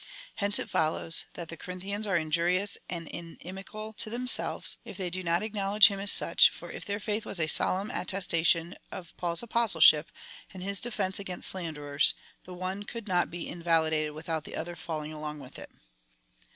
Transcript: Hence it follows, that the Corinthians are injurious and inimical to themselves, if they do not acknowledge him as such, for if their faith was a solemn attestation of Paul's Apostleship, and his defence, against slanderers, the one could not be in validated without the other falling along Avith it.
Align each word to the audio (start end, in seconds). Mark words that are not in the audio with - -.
Hence 0.37 0.57
it 0.57 0.67
follows, 0.67 1.25
that 1.35 1.49
the 1.49 1.55
Corinthians 1.55 2.07
are 2.07 2.17
injurious 2.17 2.75
and 2.89 3.07
inimical 3.09 3.93
to 3.93 4.09
themselves, 4.09 4.77
if 4.83 4.97
they 4.97 5.11
do 5.11 5.21
not 5.21 5.43
acknowledge 5.43 5.89
him 5.89 5.99
as 5.99 6.11
such, 6.11 6.49
for 6.49 6.71
if 6.71 6.83
their 6.85 6.99
faith 6.99 7.23
was 7.23 7.39
a 7.39 7.45
solemn 7.45 7.91
attestation 7.91 8.73
of 8.91 9.15
Paul's 9.15 9.43
Apostleship, 9.43 10.09
and 10.55 10.63
his 10.63 10.81
defence, 10.81 11.19
against 11.19 11.49
slanderers, 11.51 12.15
the 12.45 12.53
one 12.55 12.81
could 12.81 13.07
not 13.07 13.29
be 13.29 13.47
in 13.47 13.61
validated 13.61 14.13
without 14.15 14.43
the 14.43 14.55
other 14.55 14.75
falling 14.75 15.13
along 15.13 15.37
Avith 15.37 15.59
it. 15.59 15.71